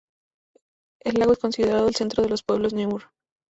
[1.01, 3.03] El lago es considerado el centro de los pueblos nuer.